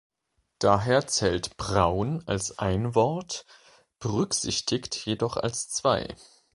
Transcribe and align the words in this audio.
Daher 0.57 1.05
zählt 1.05 1.57
"braun" 1.57 2.23
als 2.25 2.57
ein 2.57 2.95
Wort, 2.95 3.45
"berücksichtigt" 3.99 4.95
jedoch 5.05 5.37
als 5.37 5.69
zwei. 5.69 6.15